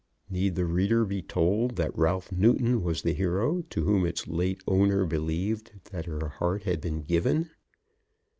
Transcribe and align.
Need 0.31 0.55
the 0.55 0.65
reader 0.65 1.05
be 1.05 1.21
told 1.21 1.75
that 1.75 1.95
Ralph 1.95 2.31
Newton 2.31 2.81
was 2.81 3.03
the 3.03 3.13
hero 3.13 3.61
to 3.69 3.83
whom 3.83 4.03
its 4.03 4.27
late 4.27 4.63
owner 4.67 5.05
believed 5.05 5.73
that 5.91 6.07
her 6.07 6.27
heart 6.29 6.63
had 6.63 6.81
been 6.81 7.03
given? 7.03 7.51